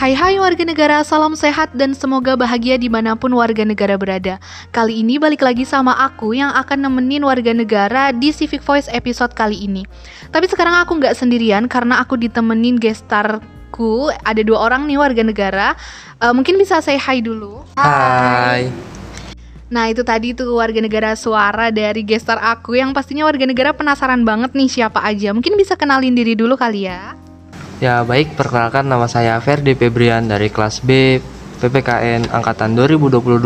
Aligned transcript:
Hai 0.00 0.16
hai 0.16 0.40
warga 0.40 0.64
negara, 0.64 1.04
salam 1.04 1.36
sehat 1.36 1.76
dan 1.76 1.92
semoga 1.92 2.32
bahagia 2.32 2.80
di 2.80 2.88
mana 2.88 3.12
pun 3.12 3.36
warga 3.36 3.68
negara 3.68 4.00
berada. 4.00 4.40
Kali 4.72 5.04
ini 5.04 5.20
balik 5.20 5.44
lagi 5.44 5.68
sama 5.68 5.92
aku 5.92 6.32
yang 6.32 6.56
akan 6.56 6.88
nemenin 6.88 7.20
warga 7.20 7.52
negara 7.52 8.08
di 8.08 8.32
Civic 8.32 8.64
Voice 8.64 8.88
episode 8.96 9.36
kali 9.36 9.60
ini. 9.68 9.84
Tapi 10.32 10.48
sekarang 10.48 10.72
aku 10.80 10.96
nggak 11.04 11.12
sendirian 11.12 11.68
karena 11.68 12.00
aku 12.00 12.16
ditemenin 12.16 12.80
gestarku. 12.80 14.08
Ada 14.24 14.40
dua 14.40 14.72
orang 14.72 14.88
nih 14.88 14.96
warga 14.96 15.20
negara. 15.20 15.76
Uh, 16.16 16.32
Mungkin 16.32 16.56
bisa 16.56 16.80
say 16.80 16.96
hi 16.96 17.20
dulu. 17.20 17.60
Hai. 17.76 18.72
Nah 19.68 19.92
itu 19.92 20.00
tadi 20.00 20.32
tuh 20.32 20.56
warga 20.56 20.80
negara 20.80 21.12
suara 21.12 21.68
dari 21.68 22.02
gestar 22.02 22.40
aku 22.40 22.74
Yang 22.74 22.96
pastinya 22.96 23.28
warga 23.28 23.44
negara 23.44 23.76
penasaran 23.76 24.24
banget 24.24 24.56
nih 24.56 24.80
siapa 24.80 25.04
aja. 25.04 25.36
Mungkin 25.36 25.60
bisa 25.60 25.76
kenalin 25.76 26.16
diri 26.16 26.32
dulu 26.32 26.56
kali 26.56 26.88
ya 26.88 27.20
Ya 27.80 28.04
baik, 28.04 28.36
perkenalkan 28.36 28.84
nama 28.84 29.08
saya 29.08 29.40
Ferdi 29.40 29.72
Febrian 29.72 30.28
dari 30.28 30.52
kelas 30.52 30.84
B 30.84 31.16
PPKN 31.64 32.28
Angkatan 32.28 32.76
2022. 32.76 33.40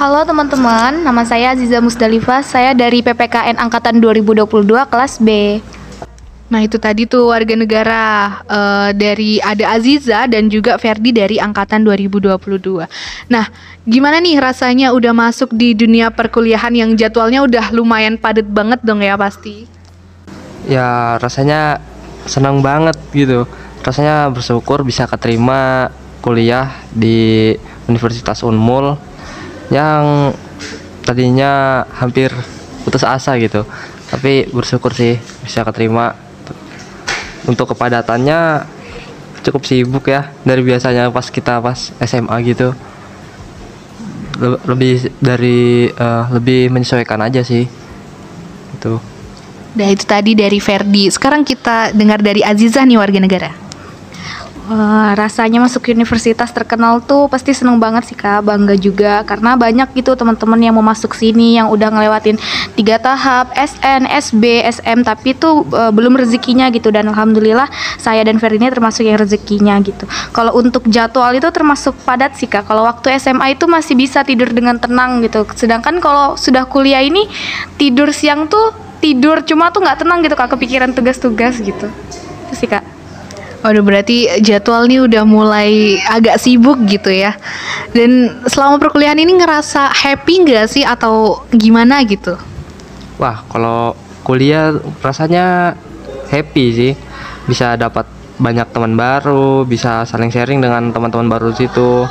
Halo 0.00 0.20
teman-teman, 0.24 1.04
nama 1.04 1.20
saya 1.28 1.52
Aziza 1.52 1.84
Musdalifah, 1.84 2.40
saya 2.40 2.72
dari 2.72 3.04
PPKN 3.04 3.60
Angkatan 3.60 4.00
2022 4.00 4.48
kelas 4.88 5.20
B. 5.20 5.60
Nah 6.48 6.64
itu 6.64 6.80
tadi 6.80 7.04
tuh 7.04 7.28
warga 7.28 7.52
negara 7.52 8.02
uh, 8.48 8.96
dari 8.96 9.44
ada 9.44 9.76
Aziza 9.76 10.24
dan 10.24 10.48
juga 10.48 10.80
Ferdi 10.80 11.12
dari 11.12 11.36
angkatan 11.36 11.84
2022. 11.84 12.32
Nah 13.28 13.44
gimana 13.84 14.24
nih 14.24 14.40
rasanya 14.40 14.96
udah 14.96 15.12
masuk 15.12 15.52
di 15.52 15.76
dunia 15.76 16.08
perkuliahan 16.08 16.72
yang 16.72 16.90
jadwalnya 16.96 17.44
udah 17.44 17.76
lumayan 17.76 18.16
padat 18.16 18.48
banget 18.48 18.80
dong 18.80 19.04
ya 19.04 19.20
pasti? 19.20 19.68
Ya 20.64 21.20
rasanya 21.20 21.89
senang 22.26 22.60
banget 22.60 22.96
gitu. 23.12 23.46
Rasanya 23.80 24.28
bersyukur 24.28 24.84
bisa 24.84 25.08
keterima 25.08 25.88
kuliah 26.20 26.84
di 26.92 27.56
Universitas 27.88 28.44
Unmul 28.44 28.96
yang 29.72 30.34
tadinya 31.06 31.82
hampir 31.96 32.28
putus 32.84 33.06
asa 33.06 33.40
gitu. 33.40 33.64
Tapi 34.10 34.50
bersyukur 34.52 34.92
sih 34.92 35.16
bisa 35.44 35.64
keterima. 35.64 36.12
Untuk 37.48 37.72
kepadatannya 37.72 38.68
cukup 39.40 39.64
sibuk 39.64 40.12
ya 40.12 40.28
dari 40.44 40.60
biasanya 40.60 41.08
pas 41.08 41.24
kita 41.32 41.58
pas 41.64 41.90
SMA 42.04 42.36
gitu. 42.44 42.76
Le- 44.40 44.60
lebih 44.68 45.08
dari 45.20 45.88
eh, 45.88 46.24
lebih 46.36 46.68
menyesuaikan 46.68 47.24
aja 47.24 47.40
sih. 47.40 47.64
Itu. 48.76 49.00
Nah 49.74 49.88
itu 49.90 50.02
tadi 50.02 50.34
dari 50.34 50.58
Ferdi. 50.58 51.06
Sekarang 51.10 51.46
kita 51.46 51.94
dengar 51.94 52.18
dari 52.18 52.42
Aziza 52.42 52.82
nih 52.82 52.98
warga 52.98 53.20
negara. 53.22 53.50
Wah, 54.70 55.18
rasanya 55.18 55.58
masuk 55.58 55.90
universitas 55.90 56.54
terkenal 56.54 57.02
tuh 57.02 57.26
pasti 57.26 57.50
seneng 57.50 57.82
banget 57.82 58.06
sih 58.06 58.14
kak, 58.14 58.46
bangga 58.46 58.78
juga 58.78 59.26
karena 59.26 59.58
banyak 59.58 59.90
gitu 59.98 60.14
teman-teman 60.14 60.62
yang 60.62 60.78
mau 60.78 60.86
masuk 60.86 61.10
sini 61.10 61.58
yang 61.58 61.74
udah 61.74 61.90
ngelewatin 61.90 62.38
tiga 62.78 63.02
tahap 63.02 63.50
SN, 63.58 64.06
SB, 64.06 64.62
SM 64.70 65.02
tapi 65.02 65.34
tuh 65.34 65.66
e, 65.74 65.90
belum 65.90 66.14
rezekinya 66.14 66.70
gitu 66.70 66.94
dan 66.94 67.10
alhamdulillah 67.10 67.66
saya 67.98 68.22
dan 68.22 68.38
Ferdi 68.38 68.62
ini 68.62 68.70
termasuk 68.70 69.02
yang 69.02 69.18
rezekinya 69.18 69.74
gitu. 69.82 70.06
Kalau 70.30 70.54
untuk 70.54 70.86
jadwal 70.86 71.34
itu 71.34 71.50
termasuk 71.50 71.98
padat 72.06 72.38
sih 72.38 72.46
kak. 72.46 72.70
Kalau 72.70 72.86
waktu 72.86 73.18
SMA 73.18 73.58
itu 73.58 73.66
masih 73.66 73.98
bisa 73.98 74.22
tidur 74.22 74.54
dengan 74.54 74.78
tenang 74.78 75.18
gitu. 75.26 75.50
Sedangkan 75.58 75.98
kalau 75.98 76.38
sudah 76.38 76.62
kuliah 76.70 77.02
ini 77.02 77.26
tidur 77.74 78.14
siang 78.14 78.46
tuh 78.46 78.89
tidur 79.00 79.42
cuma 79.42 79.72
tuh 79.72 79.80
nggak 79.82 80.04
tenang 80.04 80.20
gitu 80.20 80.36
kak 80.36 80.52
kepikiran 80.52 80.92
tugas-tugas 80.92 81.58
gitu. 81.58 81.88
Itu 82.46 82.54
sih 82.54 82.68
kak. 82.68 82.84
Waduh 83.60 83.84
berarti 83.84 84.24
jadwal 84.40 84.88
nih 84.88 85.04
udah 85.04 85.24
mulai 85.28 86.00
agak 86.08 86.40
sibuk 86.40 86.80
gitu 86.88 87.12
ya. 87.12 87.36
Dan 87.92 88.40
selama 88.48 88.80
perkuliahan 88.80 89.20
ini 89.20 89.36
ngerasa 89.36 89.92
happy 89.92 90.48
nggak 90.48 90.66
sih 90.68 90.84
atau 90.84 91.44
gimana 91.52 92.00
gitu? 92.08 92.40
Wah, 93.20 93.44
kalau 93.52 93.92
kuliah 94.24 94.72
rasanya 95.04 95.76
happy 96.32 96.64
sih. 96.72 96.92
Bisa 97.44 97.76
dapat 97.76 98.08
banyak 98.40 98.72
teman 98.72 98.96
baru, 98.96 99.68
bisa 99.68 100.08
saling 100.08 100.32
sharing 100.32 100.64
dengan 100.64 100.88
teman-teman 100.88 101.28
baru 101.28 101.52
situ. 101.52 102.08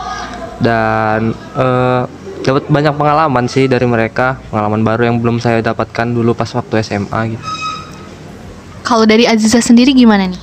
Dan 0.61 1.33
eh, 1.57 2.03
dapat 2.44 2.72
banyak 2.72 2.94
pengalaman 2.95 3.45
sih 3.51 3.67
dari 3.67 3.85
mereka, 3.85 4.39
pengalaman 4.50 4.81
baru 4.81 5.11
yang 5.11 5.17
belum 5.19 5.38
saya 5.44 5.59
dapatkan 5.59 6.07
dulu 6.11 6.31
pas 6.33 6.50
waktu 6.55 6.81
SMA 6.83 7.35
gitu. 7.35 7.45
Kalau 8.83 9.05
dari 9.05 9.29
Aziza 9.29 9.61
sendiri 9.61 9.94
gimana 9.94 10.25
nih? 10.25 10.41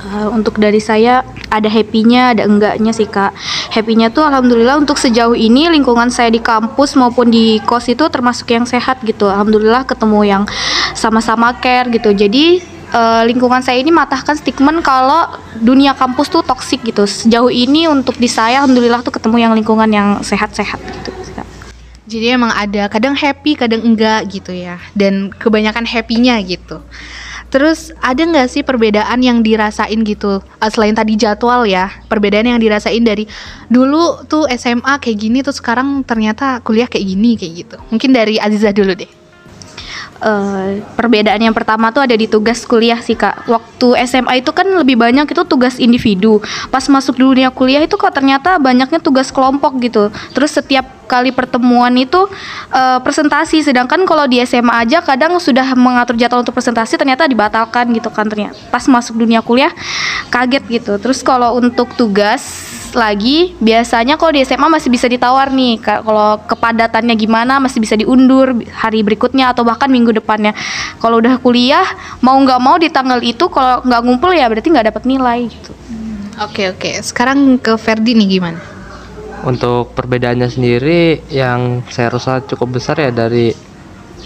Uh, 0.00 0.32
untuk 0.32 0.56
dari 0.56 0.80
saya 0.80 1.20
ada 1.52 1.68
happy-nya, 1.68 2.32
ada 2.32 2.48
enggaknya 2.48 2.94
sih 2.94 3.04
kak. 3.04 3.36
Happy-nya 3.74 4.08
tuh 4.08 4.24
alhamdulillah 4.24 4.80
untuk 4.80 4.96
sejauh 4.96 5.36
ini 5.36 5.68
lingkungan 5.68 6.08
saya 6.08 6.32
di 6.32 6.40
kampus 6.40 6.96
maupun 6.96 7.28
di 7.28 7.60
kos 7.66 7.90
itu 7.90 8.06
termasuk 8.08 8.48
yang 8.48 8.64
sehat 8.64 9.02
gitu. 9.04 9.28
Alhamdulillah 9.28 9.84
ketemu 9.84 10.20
yang 10.24 10.42
sama-sama 10.96 11.52
care 11.60 11.92
gitu. 11.92 12.16
Jadi 12.16 12.64
uh, 12.96 13.22
lingkungan 13.28 13.60
saya 13.60 13.82
ini 13.82 13.92
matahkan 13.92 14.40
stigma 14.40 14.72
kalau 14.80 15.36
dunia 15.60 15.92
kampus 15.92 16.32
tuh 16.32 16.40
toksik 16.46 16.80
gitu. 16.86 17.04
Sejauh 17.04 17.52
ini 17.52 17.84
untuk 17.90 18.16
di 18.16 18.30
saya 18.30 18.64
alhamdulillah 18.64 19.04
tuh 19.04 19.12
ketemu 19.12 19.36
yang 19.36 19.52
lingkungan 19.52 19.90
yang 19.90 20.08
sehat-sehat 20.24 20.80
gitu. 20.80 21.19
Jadi 22.10 22.26
emang 22.34 22.50
ada 22.50 22.90
kadang 22.90 23.14
happy, 23.14 23.54
kadang 23.54 23.86
enggak 23.86 24.26
gitu 24.26 24.50
ya. 24.50 24.82
Dan 24.98 25.30
kebanyakan 25.30 25.86
happy-nya 25.86 26.42
gitu. 26.42 26.82
Terus 27.50 27.90
ada 27.98 28.22
nggak 28.22 28.46
sih 28.46 28.62
perbedaan 28.62 29.18
yang 29.26 29.42
dirasain 29.42 29.98
gitu 30.06 30.38
uh, 30.38 30.70
selain 30.70 30.94
tadi 30.94 31.18
jadwal 31.18 31.66
ya 31.66 31.90
perbedaan 32.06 32.46
yang 32.46 32.62
dirasain 32.62 33.02
dari 33.02 33.26
dulu 33.66 34.22
tuh 34.30 34.46
SMA 34.54 35.02
kayak 35.02 35.18
gini 35.18 35.42
tuh 35.42 35.50
sekarang 35.50 36.06
ternyata 36.06 36.62
kuliah 36.62 36.86
kayak 36.86 37.10
gini 37.10 37.34
kayak 37.34 37.52
gitu 37.66 37.76
mungkin 37.90 38.14
dari 38.14 38.38
Aziza 38.38 38.70
dulu 38.70 38.94
deh 38.94 39.10
Uh, 40.20 40.84
perbedaan 41.00 41.40
yang 41.40 41.56
pertama 41.56 41.88
tuh 41.96 42.04
ada 42.04 42.12
di 42.12 42.28
tugas 42.28 42.68
kuliah 42.68 43.00
sih 43.00 43.16
kak. 43.16 43.48
Waktu 43.48 44.04
SMA 44.04 44.44
itu 44.44 44.52
kan 44.52 44.68
lebih 44.68 45.00
banyak 45.00 45.24
itu 45.24 45.42
tugas 45.48 45.80
individu. 45.80 46.44
Pas 46.68 46.84
masuk 46.92 47.16
dunia 47.16 47.48
kuliah 47.48 47.80
itu 47.80 47.96
kok 47.96 48.12
ternyata 48.12 48.60
banyaknya 48.60 49.00
tugas 49.00 49.32
kelompok 49.32 49.80
gitu. 49.80 50.12
Terus 50.36 50.52
setiap 50.52 50.99
kali 51.10 51.34
pertemuan 51.34 51.90
itu 51.98 52.30
uh, 52.70 52.98
presentasi. 53.02 53.66
Sedangkan 53.66 54.06
kalau 54.06 54.30
di 54.30 54.38
SMA 54.46 54.70
aja 54.86 55.02
kadang 55.02 55.34
sudah 55.42 55.74
mengatur 55.74 56.14
jadwal 56.14 56.46
untuk 56.46 56.54
presentasi 56.54 56.94
ternyata 56.94 57.26
dibatalkan 57.26 57.90
gitu 57.90 58.14
kan 58.14 58.30
ternyata. 58.30 58.54
Pas 58.70 58.86
masuk 58.86 59.18
dunia 59.18 59.42
kuliah 59.42 59.74
kaget 60.30 60.62
gitu. 60.70 60.92
Terus 61.02 61.26
kalau 61.26 61.58
untuk 61.58 61.90
tugas 61.98 62.70
lagi 62.94 63.54
biasanya 63.62 64.18
kalau 64.18 64.34
di 64.34 64.42
SMA 64.42 64.66
masih 64.66 64.90
bisa 64.90 65.06
ditawar 65.06 65.50
nih 65.54 65.78
kalau 65.82 66.42
kepadatannya 66.46 67.14
gimana 67.14 67.62
masih 67.62 67.78
bisa 67.78 67.94
diundur 67.94 68.54
hari 68.74 69.06
berikutnya 69.06 69.54
atau 69.54 69.62
bahkan 69.62 69.86
minggu 69.90 70.10
depannya 70.10 70.54
kalau 70.98 71.22
udah 71.22 71.38
kuliah 71.38 71.86
mau 72.18 72.34
nggak 72.38 72.60
mau 72.60 72.76
di 72.78 72.90
tanggal 72.90 73.22
itu 73.22 73.46
kalau 73.46 73.82
nggak 73.86 74.00
ngumpul 74.02 74.30
ya 74.34 74.46
berarti 74.50 74.68
nggak 74.74 74.86
dapat 74.90 75.02
nilai 75.06 75.46
gitu 75.46 75.72
oke 76.42 76.62
oke 76.76 76.90
sekarang 77.04 77.58
ke 77.62 77.78
Ferdi 77.78 78.18
nih 78.18 78.28
gimana 78.38 78.79
Untuk 79.40 79.96
perbedaannya 79.96 80.52
sendiri 80.52 81.24
yang 81.32 81.80
saya 81.88 82.12
rasa 82.12 82.44
cukup 82.44 82.76
besar 82.76 83.00
ya 83.00 83.08
dari 83.08 83.56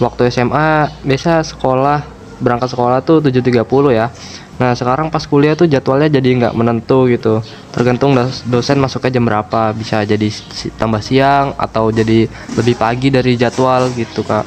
waktu 0.02 0.26
SMA 0.26 0.90
biasa 1.06 1.46
sekolah 1.46 2.02
berangkat 2.42 2.74
sekolah 2.74 2.98
tuh 3.06 3.22
7.30 3.22 3.62
ya. 3.94 4.10
Nah 4.58 4.74
sekarang 4.74 5.10
pas 5.10 5.22
kuliah 5.26 5.54
tuh 5.54 5.70
jadwalnya 5.70 6.18
jadi 6.18 6.28
nggak 6.42 6.54
menentu 6.58 7.06
gitu. 7.06 7.42
Tergantung 7.70 8.18
dosen 8.50 8.82
masuknya 8.82 9.18
jam 9.18 9.24
berapa. 9.26 9.70
Bisa 9.70 10.02
jadi 10.02 10.26
tambah 10.74 10.98
siang 10.98 11.54
atau 11.58 11.94
jadi 11.94 12.26
lebih 12.58 12.74
pagi 12.74 13.14
dari 13.14 13.38
jadwal 13.38 13.90
gitu 13.94 14.26
kak. 14.26 14.46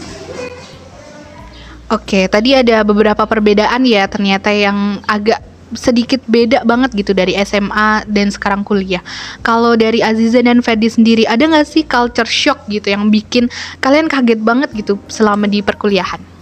Oke 1.88 2.28
tadi 2.28 2.52
ada 2.52 2.84
beberapa 2.84 3.24
perbedaan 3.24 3.88
ya 3.88 4.04
ternyata 4.12 4.52
yang 4.52 5.00
agak 5.08 5.40
sedikit 5.76 6.24
beda 6.30 6.64
banget 6.64 6.94
gitu 6.96 7.12
dari 7.12 7.36
SMA 7.44 8.08
dan 8.08 8.32
sekarang 8.32 8.64
kuliah. 8.64 9.02
Kalau 9.44 9.76
dari 9.76 10.00
Aziza 10.00 10.40
dan 10.40 10.64
Ferdi 10.64 10.88
sendiri 10.88 11.24
ada 11.28 11.44
nggak 11.44 11.68
sih 11.68 11.84
culture 11.84 12.30
shock 12.30 12.68
gitu 12.72 12.88
yang 12.94 13.10
bikin 13.12 13.52
kalian 13.84 14.08
kaget 14.08 14.40
banget 14.40 14.70
gitu 14.78 14.96
selama 15.10 15.50
di 15.50 15.60
perkuliahan? 15.60 16.37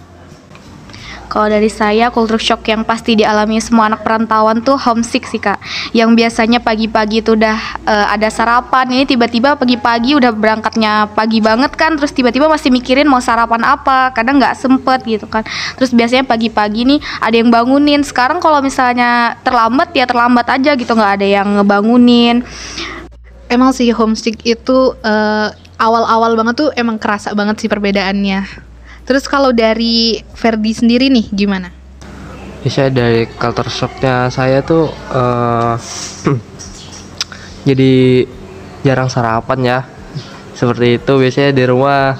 Kalau 1.26 1.50
dari 1.50 1.66
saya 1.66 2.08
culture 2.08 2.40
shock 2.40 2.64
yang 2.70 2.86
pasti 2.86 3.18
dialami 3.18 3.58
semua 3.58 3.90
anak 3.90 4.06
perantauan 4.06 4.62
tuh 4.62 4.78
homesick 4.78 5.26
sih 5.26 5.42
kak. 5.42 5.58
Yang 5.90 6.14
biasanya 6.16 6.58
pagi-pagi 6.62 7.20
itu 7.20 7.34
udah 7.34 7.58
uh, 7.84 8.06
ada 8.14 8.30
sarapan, 8.30 8.86
ini 8.94 9.04
tiba-tiba 9.04 9.58
pagi-pagi 9.58 10.16
udah 10.16 10.30
berangkatnya 10.32 11.10
pagi 11.12 11.42
banget 11.42 11.74
kan, 11.74 11.98
terus 11.98 12.14
tiba-tiba 12.14 12.46
masih 12.46 12.70
mikirin 12.70 13.10
mau 13.10 13.20
sarapan 13.20 13.66
apa, 13.66 14.14
kadang 14.14 14.38
nggak 14.38 14.54
sempet 14.54 15.02
gitu 15.04 15.26
kan. 15.26 15.42
Terus 15.76 15.90
biasanya 15.92 16.24
pagi-pagi 16.24 16.86
nih 16.86 16.98
ada 17.20 17.34
yang 17.34 17.50
bangunin. 17.50 18.06
Sekarang 18.06 18.38
kalau 18.38 18.62
misalnya 18.62 19.34
terlambat 19.42 19.92
ya 19.92 20.06
terlambat 20.06 20.46
aja 20.48 20.72
gitu, 20.78 20.94
nggak 20.94 21.20
ada 21.20 21.26
yang 21.26 21.48
ngebangunin. 21.60 22.46
Emang 23.46 23.70
sih 23.70 23.90
homesick 23.94 24.42
itu 24.42 24.94
uh, 25.06 25.48
awal-awal 25.78 26.34
banget 26.34 26.54
tuh 26.66 26.68
emang 26.74 26.98
kerasa 26.98 27.30
banget 27.36 27.62
sih 27.62 27.70
perbedaannya. 27.70 28.66
Terus 29.06 29.30
kalau 29.30 29.54
dari 29.54 30.18
Ferdi 30.34 30.74
sendiri 30.74 31.06
nih 31.06 31.30
gimana? 31.30 31.70
Bisa 32.66 32.90
dari 32.90 33.30
culture 33.38 33.70
shocknya 33.70 34.26
saya 34.34 34.66
tuh 34.66 34.90
uh, 35.14 35.78
jadi 37.70 38.26
jarang 38.82 39.06
sarapan 39.06 39.58
ya. 39.62 39.78
Seperti 40.58 40.98
itu 40.98 41.12
biasanya 41.22 41.54
di 41.54 41.64
rumah 41.70 42.18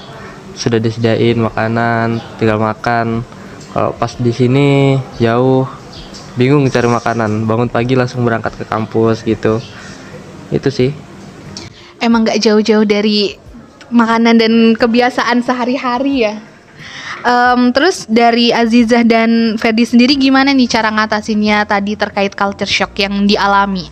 sudah 0.55 0.79
disediain 0.79 1.35
makanan 1.35 2.23
tinggal 2.39 2.63
makan. 2.63 3.27
Kalau 3.75 3.91
pas 3.99 4.15
di 4.15 4.31
sini 4.31 4.95
jauh. 5.19 5.67
Bingung 6.39 6.69
cari 6.71 6.87
makanan. 6.87 7.43
Bangun 7.43 7.67
pagi 7.67 7.99
langsung 7.99 8.23
berangkat 8.23 8.55
ke 8.55 8.63
kampus 8.63 9.27
gitu. 9.27 9.59
Itu 10.55 10.71
sih. 10.71 10.95
Emang 11.99 12.23
nggak 12.23 12.39
jauh-jauh 12.39 12.87
dari 12.87 13.35
makanan 13.91 14.39
dan 14.39 14.53
kebiasaan 14.77 15.43
sehari-hari 15.43 16.23
ya. 16.23 16.39
Em, 17.25 17.73
terus 17.73 18.05
dari 18.05 18.53
Azizah 18.53 19.01
dan 19.01 19.57
Ferdi 19.57 19.83
sendiri 19.89 20.13
gimana 20.17 20.53
nih 20.53 20.69
cara 20.69 20.93
ngatasinnya 20.93 21.65
tadi 21.65 21.97
terkait 21.97 22.37
culture 22.37 22.69
shock 22.69 22.93
yang 23.01 23.25
dialami? 23.25 23.89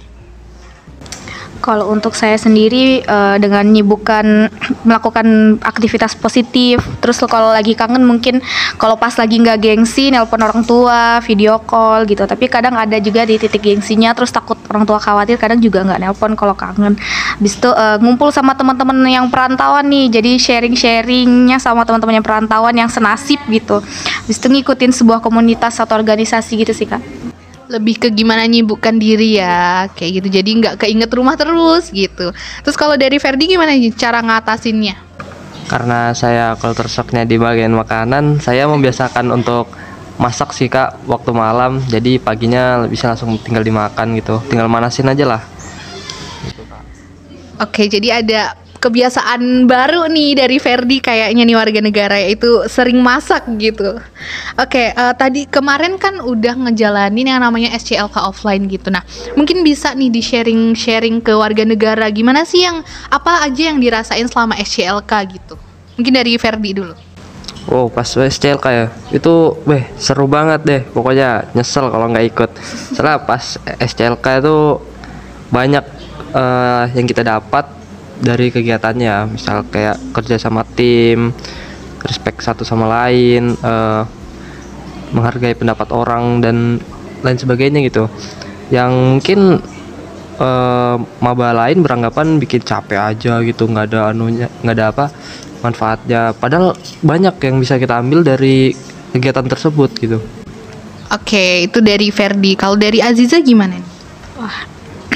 Kalau 1.66 1.90
untuk 1.90 2.14
saya 2.14 2.38
sendiri 2.38 3.02
eh, 3.02 3.36
dengan 3.42 3.66
nyibukkan 3.66 4.54
melakukan 4.86 5.58
aktivitas 5.66 6.14
positif, 6.14 6.78
terus 7.02 7.18
kalau 7.26 7.50
lagi 7.50 7.74
kangen 7.74 8.06
mungkin 8.06 8.38
kalau 8.78 8.94
pas 9.02 9.18
lagi 9.18 9.42
nggak 9.42 9.58
gengsi 9.66 10.14
nelpon 10.14 10.46
orang 10.46 10.62
tua, 10.62 11.18
video 11.26 11.58
call 11.66 12.06
gitu. 12.06 12.22
Tapi 12.30 12.46
kadang 12.46 12.78
ada 12.78 13.02
juga 13.02 13.26
di 13.26 13.42
titik 13.42 13.66
gengsinya, 13.66 14.14
terus 14.14 14.30
takut 14.30 14.62
orang 14.70 14.86
tua 14.86 15.02
khawatir, 15.02 15.42
kadang 15.42 15.58
juga 15.58 15.82
nggak 15.82 16.06
nelpon 16.06 16.38
kalau 16.38 16.54
kangen. 16.54 16.94
Habis 17.42 17.58
itu 17.58 17.74
eh, 17.74 17.98
ngumpul 17.98 18.30
sama 18.30 18.54
teman-teman 18.54 19.02
yang 19.10 19.34
perantauan 19.34 19.90
nih, 19.90 20.14
jadi 20.14 20.38
sharing-sharingnya 20.38 21.58
sama 21.58 21.82
teman-teman 21.82 22.22
yang 22.22 22.26
perantauan 22.26 22.78
yang 22.78 22.94
senasib 22.94 23.42
gitu. 23.50 23.82
Habis 23.82 24.38
itu 24.38 24.48
ngikutin 24.54 24.94
sebuah 24.94 25.18
komunitas 25.18 25.82
atau 25.82 25.98
organisasi 25.98 26.62
gitu 26.62 26.78
sih 26.78 26.86
kak. 26.86 27.25
Lebih 27.66 27.96
ke 27.98 28.08
gimana 28.14 28.46
nyibukkan 28.46 28.96
diri 28.98 29.42
ya, 29.42 29.90
kayak 29.94 30.22
gitu. 30.22 30.28
Jadi 30.42 30.50
nggak 30.62 30.76
keinget 30.86 31.10
rumah 31.14 31.34
terus 31.34 31.90
gitu. 31.90 32.30
Terus 32.34 32.78
kalau 32.78 32.94
dari 32.94 33.18
Ferdi 33.18 33.50
gimana 33.50 33.74
nih 33.74 33.94
cara 33.94 34.22
ngatasinnya? 34.22 35.06
karena 35.66 36.14
saya 36.14 36.54
culture 36.62 36.90
shocknya 36.90 37.26
di 37.26 37.42
bagian 37.42 37.74
makanan 37.74 38.38
saya 38.38 38.70
membiasakan 38.70 39.34
untuk 39.34 39.70
masak 40.22 40.54
sih 40.54 40.70
kak 40.70 41.04
waktu 41.10 41.34
malam 41.34 41.82
jadi 41.90 42.22
paginya 42.22 42.86
bisa 42.88 43.12
langsung 43.12 43.36
tinggal 43.42 43.66
dimakan 43.66 44.16
gitu 44.16 44.40
tinggal 44.48 44.70
manasin 44.70 45.10
aja 45.10 45.26
lah 45.26 45.42
Oke, 47.56 47.88
jadi 47.88 48.20
ada 48.20 48.52
kebiasaan 48.86 49.66
baru 49.66 50.06
nih 50.06 50.38
dari 50.38 50.62
Ferdi 50.62 51.02
kayaknya 51.02 51.42
nih 51.42 51.58
warga 51.58 51.82
negara 51.82 52.22
yaitu 52.22 52.62
sering 52.70 53.02
masak 53.02 53.42
gitu. 53.58 53.98
Oke, 54.62 54.94
eh, 54.94 55.14
tadi 55.18 55.50
kemarin 55.50 55.98
kan 55.98 56.22
udah 56.22 56.54
ngejalanin 56.70 57.34
yang 57.34 57.42
namanya 57.42 57.74
SCLK 57.74 58.14
offline 58.22 58.70
gitu. 58.70 58.94
Nah, 58.94 59.02
mungkin 59.34 59.66
bisa 59.66 59.98
nih 59.98 60.14
di 60.14 60.22
sharing-sharing 60.22 61.26
ke 61.26 61.34
warga 61.34 61.66
negara 61.66 62.06
gimana 62.14 62.46
sih 62.46 62.62
yang 62.62 62.86
apa 63.10 63.42
aja 63.42 63.74
yang 63.74 63.82
dirasain 63.82 64.30
selama 64.30 64.54
SCLK 64.62 65.12
gitu. 65.34 65.58
Mungkin 65.98 66.14
dari 66.14 66.38
Ferdi 66.38 66.78
dulu. 66.78 66.94
Wow 67.66 67.90
pas 67.90 68.06
SCLK 68.06 68.66
ya 68.70 68.88
itu 69.10 69.58
weh 69.66 69.90
seru 69.98 70.30
banget 70.30 70.62
deh 70.62 70.82
pokoknya 70.86 71.50
nyesel 71.58 71.90
kalau 71.90 72.14
nggak 72.14 72.26
ikut 72.30 72.50
soalnya 72.94 73.26
pas 73.26 73.58
SCLK 73.82 74.26
itu 74.46 74.78
banyak 75.50 75.82
eh, 76.38 76.84
yang 76.94 77.10
kita 77.10 77.26
dapat 77.26 77.66
dari 78.20 78.52
kegiatannya 78.52 79.36
misal 79.36 79.68
kayak 79.68 80.00
kerja 80.16 80.40
sama 80.40 80.64
tim 80.64 81.36
respect 82.06 82.40
satu 82.44 82.64
sama 82.64 82.88
lain 82.88 83.56
eh, 83.60 84.04
menghargai 85.12 85.56
pendapat 85.56 85.90
orang 85.92 86.40
dan 86.44 86.80
lain 87.24 87.38
sebagainya 87.40 87.84
gitu 87.88 88.08
yang 88.72 89.20
mungkin 89.20 89.60
eh, 90.40 90.96
maba 91.20 91.50
lain 91.52 91.84
beranggapan 91.84 92.40
bikin 92.40 92.64
capek 92.64 93.16
aja 93.16 93.42
gitu 93.44 93.68
nggak 93.68 93.92
ada 93.92 94.16
anunya 94.16 94.48
nggak 94.64 94.76
ada 94.76 94.86
apa 94.92 95.06
manfaatnya 95.64 96.36
padahal 96.38 96.78
banyak 97.02 97.36
yang 97.42 97.58
bisa 97.58 97.82
kita 97.82 98.00
ambil 98.00 98.22
dari 98.22 98.76
kegiatan 99.12 99.48
tersebut 99.48 99.92
gitu 100.00 100.20
Oke, 101.06 101.70
itu 101.70 101.86
dari 101.86 102.10
Ferdi. 102.10 102.58
Kalau 102.58 102.74
dari 102.74 102.98
Aziza 102.98 103.38
gimana 103.38 103.78
nih? 103.78 103.86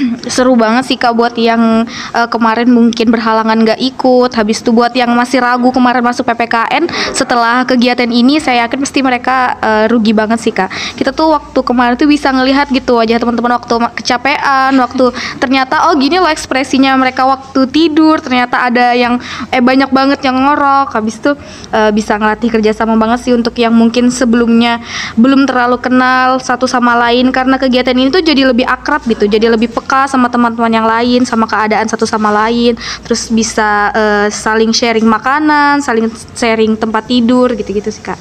seru 0.34 0.56
banget 0.56 0.84
sih 0.86 0.96
kak 0.96 1.12
buat 1.14 1.34
yang 1.36 1.84
eh, 2.14 2.28
kemarin 2.30 2.68
mungkin 2.70 3.12
berhalangan 3.12 3.56
nggak 3.56 3.80
ikut. 3.80 4.30
Habis 4.34 4.62
itu 4.62 4.70
buat 4.72 4.92
yang 4.96 5.12
masih 5.14 5.42
ragu 5.42 5.68
kemarin 5.70 6.02
masuk 6.04 6.24
ppkn 6.26 6.88
setelah 7.12 7.62
kegiatan 7.66 8.08
ini 8.08 8.40
saya 8.40 8.66
yakin 8.66 8.78
pasti 8.82 9.00
mereka 9.04 9.56
eh, 9.60 9.84
rugi 9.90 10.12
banget 10.16 10.38
sih 10.40 10.52
kak. 10.54 10.70
Kita 10.96 11.12
tuh 11.12 11.36
waktu 11.36 11.60
kemarin 11.62 11.94
tuh 11.96 12.08
bisa 12.08 12.32
ngelihat 12.32 12.70
gitu 12.72 12.98
wajah 12.98 13.20
teman-teman 13.20 13.56
waktu 13.60 13.74
kecapean 14.02 14.72
waktu 14.78 15.04
ternyata 15.38 15.90
oh 15.90 15.94
gini 15.96 16.20
loh 16.20 16.30
ekspresinya 16.30 16.96
mereka 16.96 17.26
waktu 17.26 17.66
tidur 17.70 18.20
ternyata 18.20 18.68
ada 18.70 18.92
yang 18.96 19.20
eh 19.52 19.62
banyak 19.62 19.90
banget 19.92 20.20
yang 20.24 20.36
ngorok. 20.38 20.96
Habis 20.96 21.20
itu 21.20 21.32
eh, 21.74 21.90
bisa 21.92 22.16
ngelatih 22.16 22.48
kerjasama 22.50 22.96
banget 22.96 23.28
sih 23.28 23.32
untuk 23.36 23.54
yang 23.58 23.74
mungkin 23.74 24.08
sebelumnya 24.08 24.82
belum 25.18 25.44
terlalu 25.44 25.78
kenal 25.82 26.38
satu 26.40 26.64
sama 26.64 26.96
lain 26.96 27.32
karena 27.34 27.58
kegiatan 27.58 27.96
ini 27.96 28.08
tuh 28.08 28.22
jadi 28.22 28.48
lebih 28.50 28.66
akrab 28.66 29.02
gitu 29.06 29.26
jadi 29.26 29.52
lebih 29.52 29.72
peka 29.72 29.89
sama 30.10 30.30
teman-teman 30.30 30.70
yang 30.70 30.86
lain 30.86 31.26
sama 31.26 31.48
keadaan 31.50 31.86
satu 31.90 32.06
sama 32.06 32.30
lain. 32.30 32.78
Terus 33.02 33.30
bisa 33.32 33.90
eh, 33.94 34.28
saling 34.30 34.70
sharing 34.70 35.06
makanan 35.06 35.82
saling 35.82 36.06
sharing 36.36 36.78
tempat 36.78 37.06
tidur 37.10 37.52
gitu-gitu 37.54 37.90
sih 37.90 38.04
kak. 38.04 38.18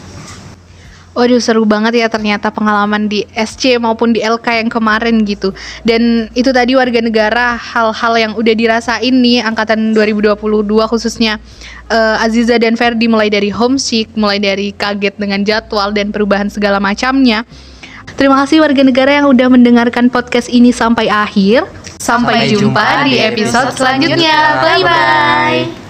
Waduh 1.18 1.42
seru 1.42 1.66
banget 1.66 2.00
ya 2.00 2.08
ternyata 2.08 2.48
pengalaman 2.48 3.10
di 3.10 3.26
SC 3.34 3.82
maupun 3.82 4.16
di 4.16 4.22
LK 4.24 4.62
yang 4.62 4.70
kemarin 4.72 5.26
gitu. 5.26 5.52
Dan 5.84 6.32
itu 6.38 6.54
tadi 6.54 6.78
warga 6.78 7.02
negara 7.02 7.60
hal-hal 7.60 8.14
yang 8.16 8.32
udah 8.38 8.54
dirasain 8.56 9.12
nih 9.12 9.44
angkatan 9.44 9.92
2022 9.92 10.38
khususnya 10.88 11.42
eh, 11.92 12.24
Aziza 12.24 12.56
dan 12.62 12.78
Ferdi 12.80 13.12
mulai 13.12 13.28
dari 13.28 13.52
homesick, 13.52 14.14
mulai 14.16 14.40
dari 14.40 14.72
kaget 14.72 15.18
dengan 15.18 15.42
jadwal 15.44 15.92
dan 15.92 16.14
perubahan 16.14 16.48
segala 16.48 16.80
macamnya 16.80 17.44
Terima 18.16 18.40
kasih 18.46 18.64
warga 18.64 18.82
negara 18.82 19.12
yang 19.22 19.28
udah 19.30 19.48
mendengarkan 19.52 20.08
podcast 20.08 20.48
ini 20.50 20.72
sampai 20.72 21.10
akhir. 21.10 21.68
Sampai, 22.00 22.48
Sampai 22.48 22.56
jumpa 22.56 22.86
jumpa 22.86 23.06
di 23.12 23.16
episode 23.20 23.70
selanjutnya. 23.76 24.38
Bye-bye 24.64 25.89